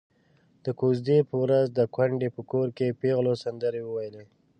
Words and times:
د 0.65 0.67
کوژدې 0.79 1.17
په 1.29 1.35
ورځ 1.43 1.65
د 1.71 1.79
کونډې 1.95 2.29
په 2.35 2.41
کور 2.51 2.67
کې 2.77 2.97
پېغلو 3.01 3.33
سندرې 3.43 3.81
وويلې. 3.85 4.23